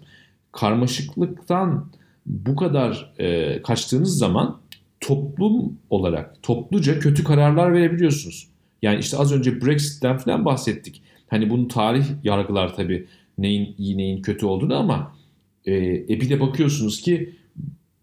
[0.52, 1.90] Karmaşıklıktan
[2.26, 4.60] bu kadar e, kaçtığınız zaman
[5.00, 8.48] toplum olarak topluca kötü kararlar verebiliyorsunuz.
[8.82, 11.02] Yani işte az önce Brexit'ten falan bahsettik.
[11.28, 15.16] Hani bunu tarih yargılar tabii neyin iyi neyin kötü olduğunu ama
[15.66, 17.36] e, e bir de bakıyorsunuz ki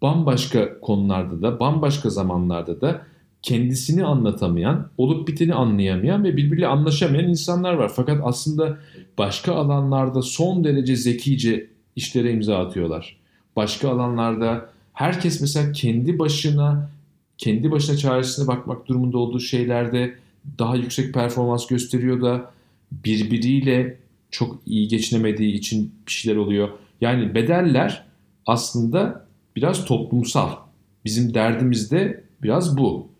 [0.02, 3.02] bambaşka konularda da bambaşka zamanlarda da
[3.42, 7.92] kendisini anlatamayan, olup biteni anlayamayan ve birbiriyle anlaşamayan insanlar var.
[7.94, 8.78] Fakat aslında
[9.18, 13.16] başka alanlarda son derece zekice işlere imza atıyorlar.
[13.56, 16.90] Başka alanlarda herkes mesela kendi başına
[17.38, 20.14] kendi başına çaresine bakmak durumunda olduğu şeylerde
[20.58, 22.50] daha yüksek performans gösteriyor da
[22.92, 23.98] birbiriyle
[24.30, 26.68] çok iyi geçinemediği için bir şeyler oluyor.
[27.00, 28.04] Yani bedeller
[28.46, 29.27] aslında
[29.58, 30.56] biraz toplumsal.
[31.04, 33.12] Bizim derdimiz de biraz bu.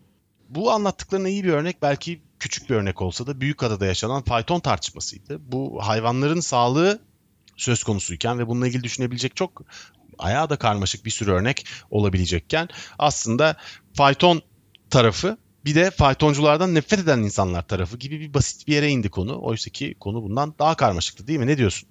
[0.49, 5.39] Bu anlattıklarına iyi bir örnek belki küçük bir örnek olsa da Büyükada'da yaşanan fayton tartışmasıydı.
[5.51, 6.99] Bu hayvanların sağlığı
[7.57, 9.61] söz konusuyken ve bununla ilgili düşünebilecek çok
[10.17, 12.67] ayağı da karmaşık bir sürü örnek olabilecekken
[12.99, 13.57] aslında
[13.93, 14.41] fayton
[14.89, 19.41] tarafı bir de faytonculardan nefret eden insanlar tarafı gibi bir basit bir yere indi konu.
[19.41, 21.47] Oysa ki konu bundan daha karmaşıktı değil mi?
[21.47, 21.89] Ne diyorsun?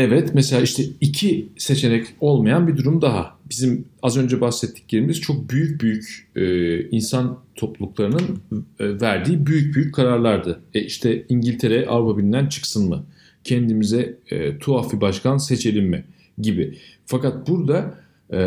[0.00, 3.38] Evet mesela işte iki seçenek olmayan bir durum daha.
[3.50, 8.40] Bizim az önce bahsettiklerimiz çok büyük büyük e, insan topluluklarının
[8.80, 10.60] e, verdiği büyük büyük kararlardı.
[10.74, 13.04] E işte İngiltere Avrupa Birliği'nden çıksın mı?
[13.44, 16.04] Kendimize e, tuhaf bir başkan seçelim mi?
[16.38, 16.78] Gibi.
[17.06, 17.94] Fakat burada
[18.32, 18.40] e,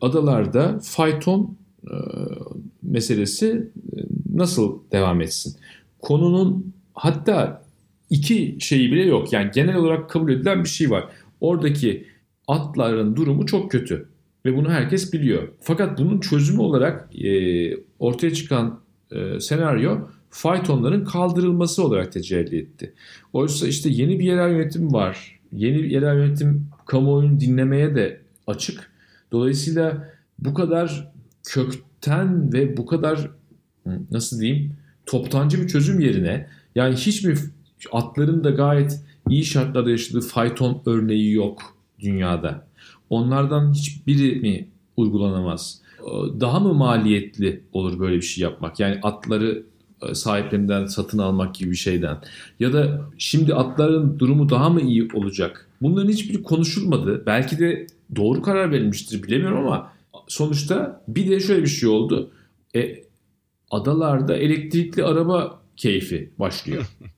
[0.00, 1.56] adalarda fayton
[1.86, 1.94] e,
[2.82, 3.98] meselesi e,
[4.34, 5.56] nasıl devam etsin?
[6.00, 7.63] Konunun hatta
[8.14, 9.32] iki şeyi bile yok.
[9.32, 11.04] Yani genel olarak kabul edilen bir şey var.
[11.40, 12.06] Oradaki
[12.48, 14.08] atların durumu çok kötü
[14.46, 15.48] ve bunu herkes biliyor.
[15.60, 17.30] Fakat bunun çözümü olarak e,
[17.98, 18.80] ortaya çıkan
[19.12, 19.98] e, senaryo
[20.30, 22.94] faytonların kaldırılması olarak tecelli etti.
[23.32, 25.40] Oysa işte yeni bir yerel yönetim var.
[25.52, 28.90] Yeni bir yerel yönetim kamuoyunu dinlemeye de açık.
[29.32, 31.12] Dolayısıyla bu kadar
[31.44, 33.30] kökten ve bu kadar
[34.10, 34.72] nasıl diyeyim
[35.06, 37.34] toptancı bir çözüm yerine yani hiç mi
[37.92, 41.62] atların da gayet iyi şartlarda yaşadığı fayton örneği yok
[42.00, 42.66] dünyada.
[43.10, 45.80] Onlardan hiçbiri mi uygulanamaz?
[46.40, 48.80] Daha mı maliyetli olur böyle bir şey yapmak?
[48.80, 49.64] Yani atları
[50.02, 52.18] e, sahiplerinden satın almak gibi bir şeyden.
[52.60, 55.68] Ya da şimdi atların durumu daha mı iyi olacak?
[55.82, 57.22] Bunların hiçbiri konuşulmadı.
[57.26, 59.92] Belki de doğru karar verilmiştir bilemiyorum ama
[60.28, 62.30] sonuçta bir de şöyle bir şey oldu.
[62.76, 63.04] E,
[63.70, 66.86] adalarda elektrikli araba keyfi başlıyor.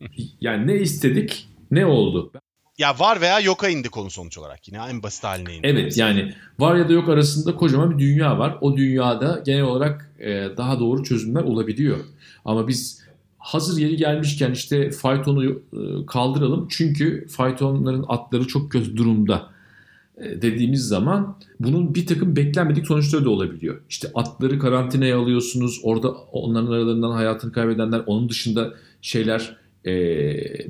[0.40, 2.32] yani ne istedik ne oldu.
[2.78, 5.66] Ya var veya yoka indi konu sonuç olarak yine en basit haline indi.
[5.66, 8.58] Evet yani var ya da yok arasında kocaman bir dünya var.
[8.60, 11.98] O dünyada genel olarak e, daha doğru çözümler olabiliyor.
[12.44, 13.02] Ama biz
[13.38, 16.68] hazır yeri gelmişken işte faytonu e, kaldıralım.
[16.70, 19.50] Çünkü faytonların atları çok kötü durumda
[20.16, 23.80] e, dediğimiz zaman bunun bir takım beklenmedik sonuçları da olabiliyor.
[23.88, 25.80] İşte atları karantinaya alıyorsunuz.
[25.82, 29.92] Orada onların aralarından hayatını kaybedenler onun dışında şeyler e,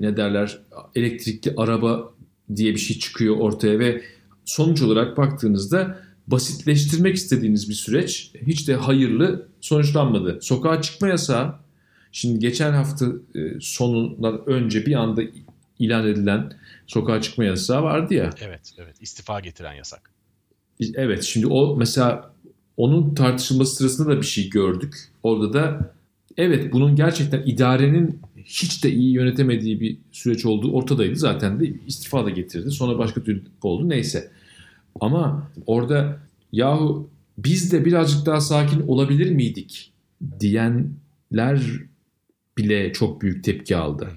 [0.00, 0.58] ne derler
[0.94, 2.12] elektrikli araba
[2.56, 4.02] diye bir şey çıkıyor ortaya ve
[4.44, 10.38] sonuç olarak baktığınızda basitleştirmek istediğiniz bir süreç hiç de hayırlı sonuçlanmadı.
[10.42, 11.54] Sokağa çıkma yasağı
[12.12, 13.06] şimdi geçen hafta
[13.60, 15.22] sonundan önce bir anda
[15.78, 16.52] ilan edilen
[16.86, 18.30] sokağa çıkma yasağı vardı ya.
[18.40, 18.96] Evet, evet.
[19.00, 20.11] istifa getiren yasak.
[20.94, 22.32] Evet, şimdi o mesela
[22.76, 24.94] onun tartışılması sırasında da bir şey gördük.
[25.22, 25.94] Orada da
[26.36, 31.16] evet bunun gerçekten idarenin hiç de iyi yönetemediği bir süreç olduğu ortadaydı.
[31.16, 32.70] Zaten de istifa da getirdi.
[32.70, 33.88] Sonra başka türlü oldu.
[33.88, 34.30] Neyse.
[35.00, 36.18] Ama orada
[36.52, 39.92] yahu biz de birazcık daha sakin olabilir miydik
[40.40, 41.60] diyenler
[42.58, 44.08] bile çok büyük tepki aldı.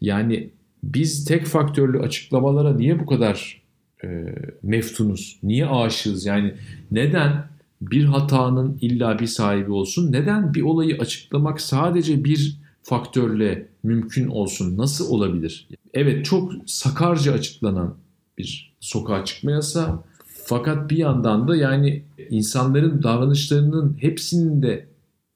[0.00, 0.50] Yani
[0.82, 3.62] biz tek faktörlü açıklamalara niye bu kadar
[4.06, 5.38] e, meftunuz?
[5.42, 6.26] Niye aşığız?
[6.26, 6.54] Yani
[6.90, 7.46] neden
[7.80, 10.12] bir hatanın illa bir sahibi olsun?
[10.12, 14.78] Neden bir olayı açıklamak sadece bir faktörle mümkün olsun?
[14.78, 15.68] Nasıl olabilir?
[15.94, 17.94] Evet çok sakarca açıklanan
[18.38, 20.02] bir sokağa çıkma yasağı.
[20.44, 24.86] Fakat bir yandan da yani insanların davranışlarının hepsinin de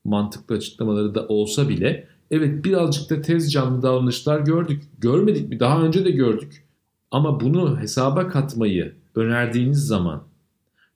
[0.04, 4.82] mantıklı açıklamaları da olsa bile evet birazcık da tez canlı davranışlar gördük.
[4.98, 5.60] Görmedik mi?
[5.60, 6.64] Daha önce de gördük.
[7.10, 10.22] Ama bunu hesaba katmayı önerdiğiniz zaman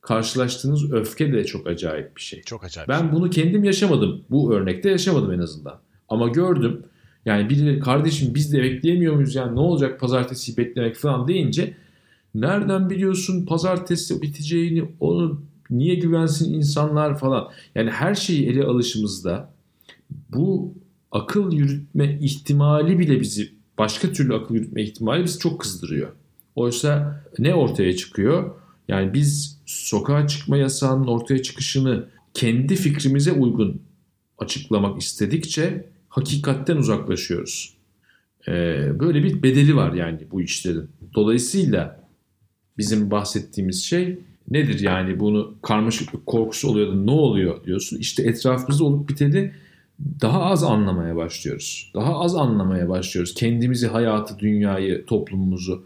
[0.01, 2.43] karşılaştığınız öfke de çok acayip bir şey.
[2.43, 2.89] Çok acayip.
[2.89, 4.25] Ben bunu kendim yaşamadım.
[4.31, 5.79] Bu örnekte yaşamadım en azından.
[6.09, 6.83] Ama gördüm.
[7.25, 11.75] Yani birileri kardeşim biz de bekleyemiyor muyuz yani ne olacak pazartesi beklemek falan deyince
[12.35, 17.49] nereden biliyorsun pazartesi biteceğini onu niye güvensin insanlar falan.
[17.75, 19.51] Yani her şeyi ele alışımızda
[20.31, 20.75] bu
[21.13, 26.09] akıl yürütme ihtimali bile bizi başka türlü akıl yürütme ihtimali bizi çok kızdırıyor.
[26.55, 28.55] Oysa ne ortaya çıkıyor?
[28.89, 33.83] Yani biz sokağa çıkma yasağının ortaya çıkışını kendi fikrimize uygun
[34.39, 37.75] açıklamak istedikçe hakikatten uzaklaşıyoruz.
[38.49, 40.89] Ee, böyle bir bedeli var yani bu işlerin.
[41.15, 42.05] Dolayısıyla
[42.79, 44.19] bizim bahsettiğimiz şey
[44.51, 47.99] nedir yani bunu karmaşıklık korkusu oluyor da ne oluyor diyorsun.
[47.99, 49.53] İşte etrafımızda olup biteni
[50.21, 51.91] daha az anlamaya başlıyoruz.
[51.95, 53.35] Daha az anlamaya başlıyoruz.
[53.35, 55.85] Kendimizi, hayatı, dünyayı, toplumumuzu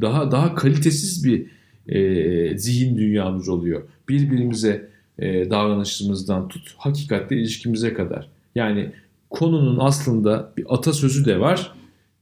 [0.00, 1.46] daha daha kalitesiz bir
[1.88, 3.82] e, zihin dünyamız oluyor.
[4.08, 4.88] Birbirimize
[5.18, 8.30] e, davranışımızdan tut hakikatle ilişkimize kadar.
[8.54, 8.92] Yani
[9.30, 11.72] konunun aslında bir atasözü de var.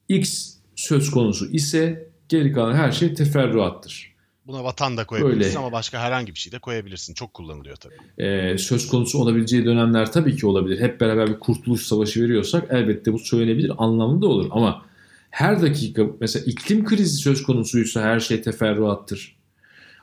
[0.09, 4.12] X söz konusu ise geri kalan her şey teferruattır.
[4.47, 5.59] Buna vatan da koyabilirsin Öyle.
[5.59, 7.15] ama başka herhangi bir şey de koyabilirsin.
[7.15, 8.25] Çok kullanılıyor tabii.
[8.27, 10.81] Ee, söz konusu olabileceği dönemler tabii ki olabilir.
[10.81, 14.49] Hep beraber bir kurtuluş savaşı veriyorsak elbette bu söylenebilir anlamında olur.
[14.51, 14.87] Ama
[15.31, 19.37] her dakika mesela iklim krizi söz konusuysa her şey teferruattır.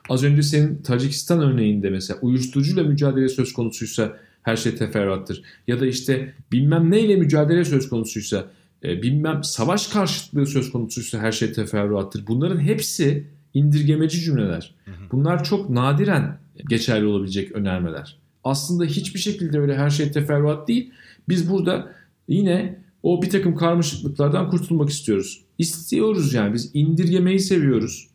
[0.08, 5.42] Az önce senin Tacikistan örneğinde mesela uyuşturucuyla mücadele söz konusuysa her şey teferruattır.
[5.66, 8.46] Ya da işte bilmem neyle mücadele söz konusuysa,
[8.84, 12.26] e, bilmem savaş karşıtlığı söz konusuysa her şey teferruattır.
[12.26, 14.74] Bunların hepsi indirgemeci cümleler.
[15.12, 18.18] Bunlar çok nadiren geçerli olabilecek önermeler.
[18.44, 20.90] Aslında hiçbir şekilde öyle her şey teferruat değil.
[21.28, 21.92] Biz burada
[22.28, 25.44] yine o bir takım karmaşıklıklardan kurtulmak istiyoruz.
[25.58, 28.10] İstiyoruz yani biz indirgemeyi seviyoruz.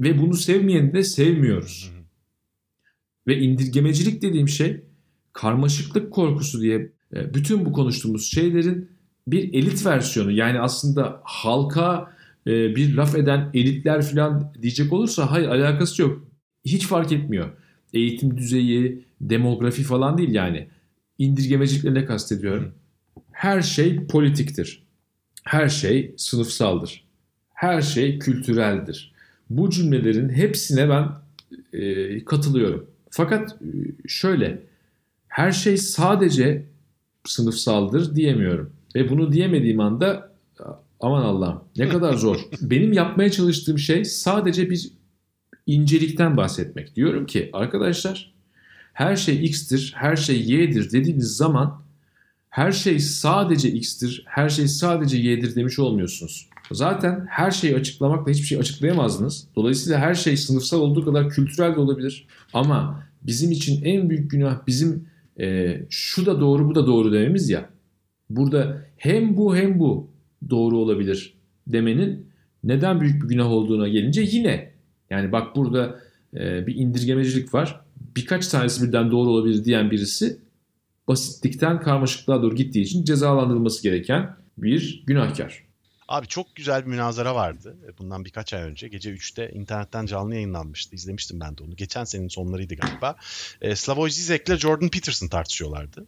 [0.00, 1.92] Ve bunu sevmeyeni de sevmiyoruz.
[3.26, 4.80] Ve indirgemecilik dediğim şey
[5.32, 8.90] karmaşıklık korkusu diye e, bütün bu konuştuğumuz şeylerin
[9.26, 10.30] bir elit versiyonu.
[10.30, 12.12] Yani aslında halka
[12.48, 16.28] e, bir laf eden elitler falan diyecek olursa hayır alakası yok.
[16.64, 17.50] Hiç fark etmiyor.
[17.94, 20.68] Eğitim düzeyi, demografi falan değil yani.
[21.18, 22.74] İndirgemecilikle kastediyorum?
[23.32, 24.82] Her şey politiktir.
[25.44, 27.04] Her şey sınıfsaldır.
[27.54, 29.12] Her şey kültüreldir.
[29.50, 31.08] Bu cümlelerin hepsine ben
[31.72, 32.90] e, katılıyorum.
[33.10, 33.68] Fakat e,
[34.08, 34.62] şöyle
[35.28, 36.66] her şey sadece
[37.24, 38.72] sınıfsaldır diyemiyorum.
[38.94, 40.27] Ve bunu diyemediğim anda
[41.00, 42.38] aman Allah'ım ne kadar zor.
[42.60, 44.90] Benim yapmaya çalıştığım şey sadece bir
[45.66, 46.96] incelikten bahsetmek.
[46.96, 48.34] Diyorum ki arkadaşlar
[48.92, 51.82] her şey x'tir, her şey y'dir dediğiniz zaman
[52.50, 56.48] her şey sadece x'tir, her şey sadece y'dir demiş olmuyorsunuz.
[56.72, 59.48] Zaten her şeyi açıklamakla hiçbir şey açıklayamazdınız.
[59.56, 62.26] Dolayısıyla her şey sınıfsal olduğu kadar kültürel de olabilir.
[62.52, 65.08] Ama bizim için en büyük günah bizim
[65.40, 67.70] e, şu da doğru bu da doğru dememiz ya.
[68.30, 70.10] Burada hem bu hem bu
[70.50, 71.34] doğru olabilir
[71.66, 72.28] demenin
[72.64, 74.72] neden büyük bir günah olduğuna gelince yine
[75.10, 76.00] yani bak burada
[76.34, 77.80] e, bir indirgemecilik var.
[78.16, 80.38] Birkaç tanesi birden doğru olabilir diyen birisi
[81.08, 85.68] basitlikten karmaşıklığa doğru gittiği için cezalandırılması gereken bir günahkar.
[86.08, 87.76] Abi çok güzel bir münazara vardı.
[87.88, 88.88] E, bundan birkaç ay önce.
[88.88, 90.96] Gece 3'te internetten canlı yayınlanmıştı.
[90.96, 91.76] İzlemiştim ben de onu.
[91.76, 93.16] Geçen senenin sonlarıydı galiba.
[93.60, 96.06] E, Slavoj Zizek ile Jordan Peterson tartışıyorlardı.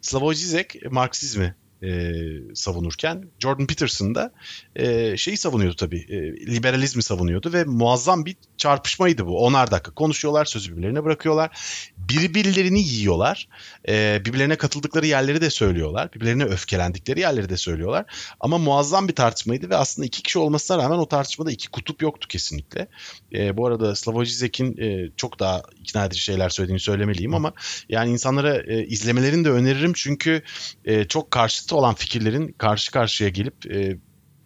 [0.00, 2.12] Slavoj Zizek Marksizmi e,
[2.54, 4.32] savunurken Jordan Peterson da
[4.76, 6.06] e, şeyi savunuyordu tabii.
[6.08, 6.16] E,
[6.46, 9.44] liberalizmi savunuyordu ve muazzam bir çarpışmaydı bu.
[9.44, 11.58] Onar dakika konuşuyorlar, sözü birbirlerine bırakıyorlar.
[11.96, 13.48] Birbirlerini yiyorlar.
[13.88, 16.12] E, birbirlerine katıldıkları yerleri de söylüyorlar.
[16.14, 18.04] Birbirlerine öfkelendikleri yerleri de söylüyorlar.
[18.40, 22.28] Ama muazzam bir tartışmaydı ve aslında iki kişi olmasına rağmen o tartışmada iki kutup yoktu
[22.28, 22.88] kesinlikle.
[23.32, 27.52] E, bu arada Slavoj Zizek'in e, çok daha ikna edici şeyler söylediğini söylemeliyim ama
[27.88, 30.42] yani insanlara e, izlemelerini de öneririm çünkü
[30.84, 31.30] e, çok
[31.70, 33.98] karşıtı olan fikirlerin karşı karşıya gelip e,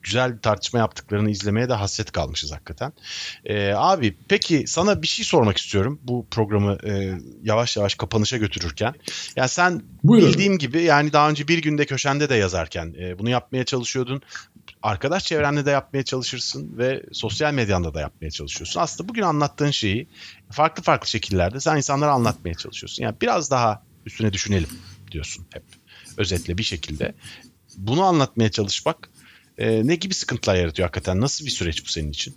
[0.02, 2.92] güzel bir tartışma yaptıklarını izlemeye de hasret kalmışız hakikaten.
[3.44, 8.94] Ee, abi peki sana bir şey sormak istiyorum bu programı e, yavaş yavaş kapanışa götürürken.
[9.36, 10.28] Yani sen Buyurun.
[10.28, 14.22] bildiğim gibi yani daha önce bir günde köşende de yazarken e, bunu yapmaya çalışıyordun.
[14.82, 18.80] Arkadaş çevrende de yapmaya çalışırsın ve sosyal medyanda da yapmaya çalışıyorsun.
[18.80, 20.06] Aslında bugün anlattığın şeyi
[20.50, 23.02] farklı farklı şekillerde sen insanlara anlatmaya çalışıyorsun.
[23.02, 24.70] Yani biraz daha üstüne düşünelim
[25.10, 25.62] diyorsun hep
[26.16, 27.14] özetle bir şekilde.
[27.76, 29.10] Bunu anlatmaya çalışmak
[29.58, 31.20] e, ne gibi sıkıntılar yaratıyor hakikaten?
[31.20, 32.34] Nasıl bir süreç bu senin için?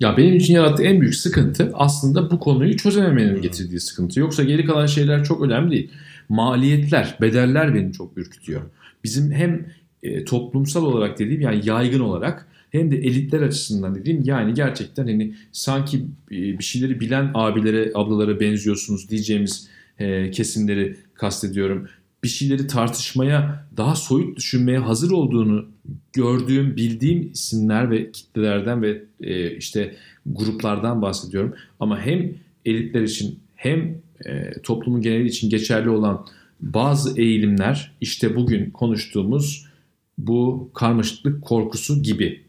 [0.00, 4.20] Ya benim için yarattığı en büyük sıkıntı aslında bu konuyu çözememenin getirdiği sıkıntı.
[4.20, 5.90] Yoksa geri kalan şeyler çok önemli değil.
[6.28, 8.62] Maliyetler, bedeller beni çok ürkütüyor.
[9.04, 9.66] Bizim hem
[10.02, 15.34] e, toplumsal olarak dediğim yani yaygın olarak hem de elitler açısından dediğim yani gerçekten hani
[15.52, 15.96] sanki
[16.30, 21.88] e, bir şeyleri bilen abilere, ablalara benziyorsunuz diyeceğimiz e, kesimleri kastediyorum.
[22.24, 25.66] Bir şeyleri tartışmaya, daha soyut düşünmeye hazır olduğunu
[26.12, 29.94] gördüğüm, bildiğim isimler ve kitlelerden ve e, işte
[30.26, 31.54] gruplardan bahsediyorum.
[31.80, 32.34] Ama hem
[32.64, 36.26] elitler için hem e, toplumun geneli için geçerli olan
[36.60, 39.66] bazı eğilimler işte bugün konuştuğumuz
[40.18, 42.40] bu karmaşıklık korkusu gibi.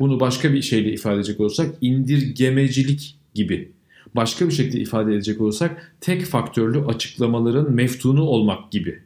[0.00, 3.72] Bunu başka bir şeyle ifade edecek olursak indirgemecilik gibi.
[4.16, 9.03] Başka bir şekilde ifade edecek olursak tek faktörlü açıklamaların meftunu olmak gibi.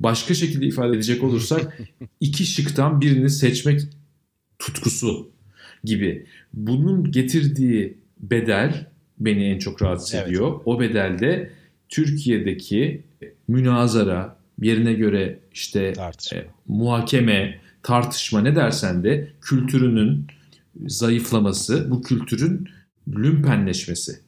[0.00, 1.78] Başka şekilde ifade edecek olursak
[2.20, 3.80] iki şıktan birini seçmek
[4.58, 5.30] tutkusu
[5.84, 6.26] gibi.
[6.54, 8.86] Bunun getirdiği bedel
[9.18, 10.26] beni en çok rahatsız Evet.
[10.26, 10.60] ediyor.
[10.64, 11.50] O bedelde
[11.88, 13.02] Türkiye'deki
[13.48, 16.38] münazara, yerine göre işte Tartışma.
[16.38, 20.26] e, muhakeme, tartışma ne dersen de kültürünün
[20.86, 22.68] zayıflaması, bu kültürün
[23.08, 24.20] lümpenleşmesi.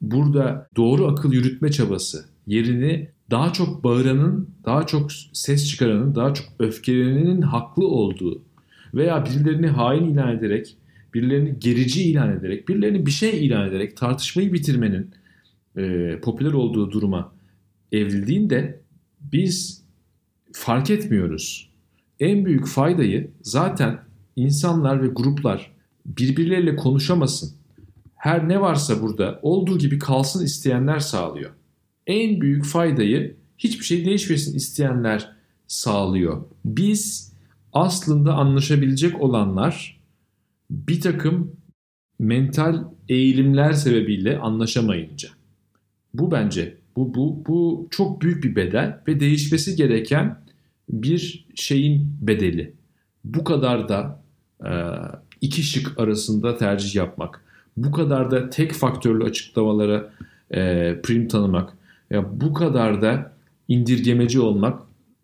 [0.00, 6.46] Burada doğru akıl yürütme çabası yerini daha çok bağıranın, daha çok ses çıkaranın, daha çok
[6.58, 8.42] öfkelenenin haklı olduğu
[8.94, 10.76] veya birilerini hain ilan ederek,
[11.14, 15.10] birilerini gerici ilan ederek, birilerini bir şey ilan ederek tartışmayı bitirmenin
[15.76, 17.32] e, popüler olduğu duruma
[17.92, 18.80] evrildiğinde
[19.20, 19.84] biz
[20.52, 21.70] fark etmiyoruz.
[22.20, 23.98] En büyük faydayı zaten
[24.36, 25.72] insanlar ve gruplar
[26.06, 27.52] birbirleriyle konuşamasın.
[28.16, 31.50] Her ne varsa burada olduğu gibi kalsın isteyenler sağlıyor.
[32.08, 35.32] En büyük faydayı hiçbir şey değişmesin isteyenler
[35.66, 36.44] sağlıyor.
[36.64, 37.32] Biz
[37.72, 40.00] aslında anlaşabilecek olanlar
[40.70, 41.52] bir takım
[42.18, 45.28] mental eğilimler sebebiyle anlaşamayınca.
[46.14, 50.40] Bu bence bu, bu, bu çok büyük bir bedel ve değişmesi gereken
[50.88, 52.72] bir şeyin bedeli.
[53.24, 54.22] Bu kadar da
[54.64, 54.70] e,
[55.40, 57.44] iki şık arasında tercih yapmak,
[57.76, 60.12] bu kadar da tek faktörlü açıklamalara
[60.50, 60.60] e,
[61.02, 61.77] prim tanımak,
[62.10, 63.32] ya bu kadar da
[63.68, 64.82] indirgemeci olmak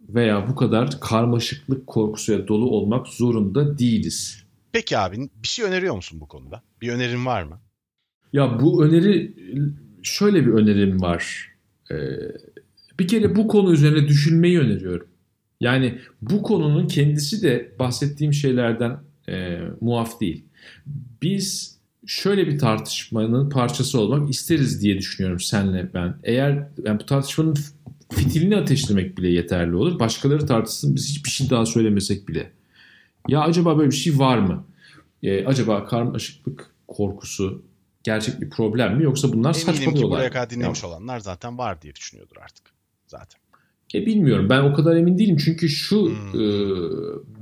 [0.08, 4.44] veya bu kadar karmaşıklık korkusuyla dolu olmak zorunda değiliz.
[4.72, 6.62] Peki abi bir şey öneriyor musun bu konuda?
[6.82, 7.60] Bir önerin var mı?
[8.32, 9.34] Ya bu öneri
[10.02, 11.52] şöyle bir önerim var.
[11.90, 11.94] Ee,
[12.98, 15.06] bir kere bu konu üzerine düşünmeyi öneriyorum.
[15.60, 20.44] Yani bu konunun kendisi de bahsettiğim şeylerden e, muaf değil.
[21.22, 21.73] Biz
[22.06, 26.16] şöyle bir tartışmanın parçası olmak isteriz diye düşünüyorum senle ben.
[26.22, 27.56] Eğer yani bu tartışmanın
[28.12, 29.98] fitilini ateşlemek bile yeterli olur.
[29.98, 32.52] Başkaları tartışsın biz hiçbir şey daha söylemesek bile.
[33.28, 34.64] Ya acaba böyle bir şey var mı?
[35.22, 37.62] Ee, acaba karmaşıklık korkusu
[38.02, 40.32] gerçek bir problem mi yoksa bunlar Eminim ki saçmalıyorlar buraya mı?
[40.32, 42.66] kadar dinlemiş Ya, olanlar zaten var diye düşünüyordur artık.
[43.06, 43.40] Zaten.
[43.94, 46.40] E bilmiyorum ben o kadar emin değilim çünkü şu Hmm.
[46.40, 46.46] e,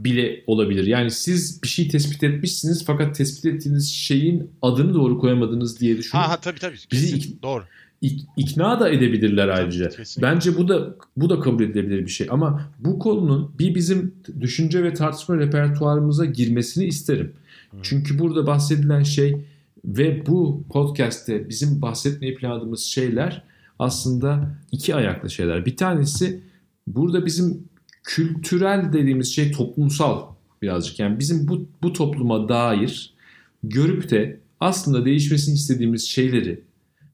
[0.04, 0.86] bile olabilir.
[0.86, 6.22] Yani siz bir şey tespit etmişsiniz fakat tespit ettiğiniz şeyin adını doğru koyamadınız diye düşünün.
[6.22, 6.76] Ha ha tabii tabii.
[6.92, 7.38] Bizi Kesin.
[7.42, 7.62] Doğru.
[8.02, 9.88] İk- ikna da edebilirler ayrıca.
[9.88, 10.22] kesinlikle.
[10.34, 14.82] Bence bu da bu da kabul edilebilir bir şey ama bu konunun bir bizim düşünce
[14.84, 17.32] ve tartışma repertuarımıza girmesini isterim.
[17.70, 17.76] Hı.
[17.82, 19.36] Çünkü burada bahsedilen şey
[19.84, 23.42] ve bu podcast'te bizim bahsetmeyi planladığımız şeyler
[23.82, 25.66] aslında iki ayaklı şeyler.
[25.66, 26.42] Bir tanesi
[26.86, 27.68] burada bizim
[28.04, 30.22] kültürel dediğimiz şey toplumsal
[30.62, 30.98] birazcık.
[30.98, 33.14] Yani bizim bu, bu topluma dair
[33.62, 36.62] görüp de aslında değişmesini istediğimiz şeyleri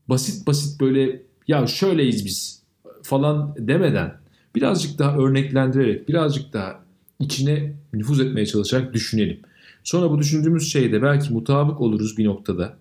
[0.08, 2.62] basit basit böyle ya şöyleyiz biz
[3.02, 4.14] falan demeden
[4.54, 6.84] birazcık daha örneklendirerek birazcık daha
[7.20, 9.40] içine nüfuz etmeye çalışarak düşünelim.
[9.84, 12.76] Sonra bu düşündüğümüz şeyde belki mutabık oluruz bir noktada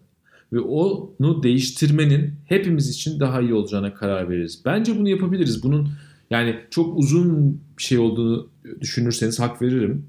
[0.53, 4.61] ve onu değiştirmenin hepimiz için daha iyi olacağına karar veririz.
[4.65, 5.63] Bence bunu yapabiliriz.
[5.63, 5.89] Bunun
[6.29, 8.49] yani çok uzun bir şey olduğunu
[8.81, 10.05] düşünürseniz hak veririm.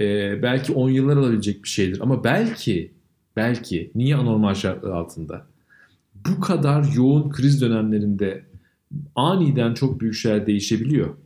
[0.00, 2.92] Ee, belki 10 yıllar alabilecek bir şeydir ama belki
[3.36, 5.46] belki niye anormal şartlar altında
[6.28, 8.44] bu kadar yoğun kriz dönemlerinde
[9.14, 11.16] aniden çok büyük şeyler değişebiliyor.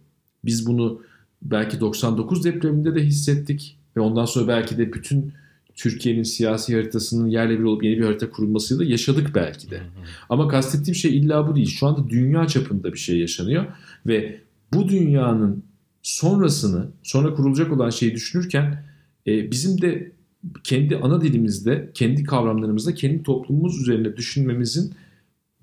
[0.45, 1.03] Biz bunu
[1.43, 5.33] belki 99 depreminde de hissettik ve ondan sonra belki de bütün
[5.77, 9.83] Türkiye'nin siyasi haritasının yerle bir olup yeni bir harita kurulmasıyla yaşadık belki de.
[10.29, 11.69] Ama kastettiğim şey illa bu değil.
[11.69, 13.65] Şu anda dünya çapında bir şey yaşanıyor
[14.07, 14.41] ve
[14.75, 15.65] bu dünyanın
[16.03, 18.85] sonrasını, sonra kurulacak olan şeyi düşünürken
[19.27, 20.13] e, bizim de
[20.65, 24.95] kendi ana dilimizde, kendi kavramlarımızda, kendi toplumumuz üzerine düşünmemizin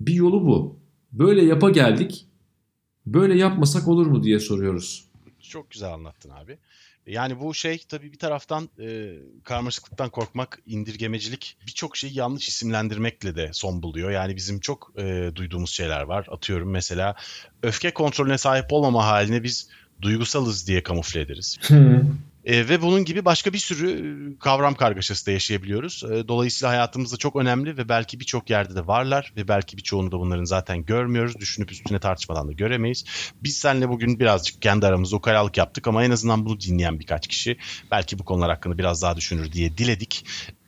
[0.00, 0.76] bir yolu bu.
[1.12, 2.26] Böyle yapa geldik.
[3.06, 5.04] Böyle yapmasak olur mu diye soruyoruz.
[5.40, 6.58] Çok güzel anlattın abi.
[7.06, 13.50] Yani bu şey tabii bir taraftan e, karmaşıklıktan korkmak, indirgemecilik birçok şeyi yanlış isimlendirmekle de
[13.52, 14.10] son buluyor.
[14.10, 16.26] Yani bizim çok e, duyduğumuz şeyler var.
[16.30, 17.14] Atıyorum mesela
[17.62, 19.68] öfke kontrolüne sahip olmama haline biz
[20.02, 21.58] duygusalız diye kamufle ederiz.
[22.44, 26.04] E, ve bunun gibi başka bir sürü e, kavram kargaşası da yaşayabiliyoruz.
[26.04, 30.18] E, dolayısıyla hayatımızda çok önemli ve belki birçok yerde de varlar ve belki birçoğunu da
[30.18, 31.38] bunların zaten görmüyoruz.
[31.38, 33.04] Düşünüp üstüne tartışmadan da göremeyiz.
[33.42, 37.56] Biz seninle bugün birazcık kendi aramızda ukalalık yaptık ama en azından bunu dinleyen birkaç kişi
[37.90, 40.24] belki bu konular hakkında biraz daha düşünür diye diledik.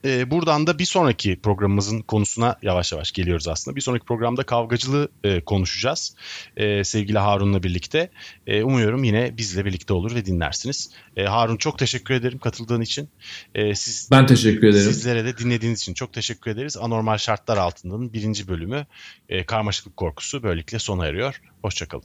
[0.07, 3.77] E, buradan da bir sonraki programımızın konusuna yavaş yavaş geliyoruz aslında.
[3.77, 6.17] Bir sonraki programda kavgacılığı e, konuşacağız.
[6.57, 8.11] E, sevgili Harun'la birlikte.
[8.47, 10.91] E, umuyorum yine bizle birlikte olur ve dinlersiniz.
[11.17, 13.09] E, Harun çok teşekkür ederim katıldığın için.
[13.55, 14.93] E, siz Ben teşekkür ederim.
[14.93, 16.77] Sizlere de dinlediğiniz için çok teşekkür ederiz.
[16.77, 18.87] Anormal Şartlar Altında'nın birinci bölümü
[19.29, 21.41] e, Karmaşıklık Korkusu böylelikle sona eriyor.
[21.63, 22.05] Hoşçakalın.